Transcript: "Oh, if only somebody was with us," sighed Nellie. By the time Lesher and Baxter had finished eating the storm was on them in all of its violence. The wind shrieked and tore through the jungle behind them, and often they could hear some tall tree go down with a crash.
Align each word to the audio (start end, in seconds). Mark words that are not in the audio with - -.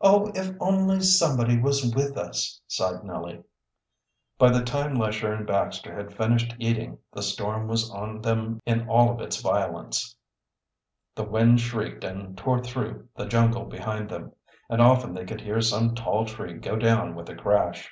"Oh, 0.00 0.30
if 0.32 0.54
only 0.60 1.00
somebody 1.00 1.58
was 1.60 1.92
with 1.92 2.16
us," 2.16 2.60
sighed 2.68 3.02
Nellie. 3.02 3.42
By 4.38 4.50
the 4.52 4.62
time 4.62 4.94
Lesher 4.94 5.32
and 5.32 5.44
Baxter 5.44 5.92
had 5.96 6.14
finished 6.16 6.54
eating 6.60 6.98
the 7.12 7.20
storm 7.20 7.66
was 7.66 7.90
on 7.90 8.20
them 8.20 8.62
in 8.64 8.88
all 8.88 9.10
of 9.10 9.20
its 9.20 9.42
violence. 9.42 10.14
The 11.16 11.24
wind 11.24 11.60
shrieked 11.62 12.04
and 12.04 12.38
tore 12.38 12.62
through 12.62 13.08
the 13.16 13.26
jungle 13.26 13.64
behind 13.64 14.08
them, 14.08 14.34
and 14.70 14.80
often 14.80 15.14
they 15.14 15.24
could 15.26 15.40
hear 15.40 15.60
some 15.60 15.96
tall 15.96 16.26
tree 16.26 16.52
go 16.58 16.76
down 16.76 17.16
with 17.16 17.28
a 17.28 17.34
crash. 17.34 17.90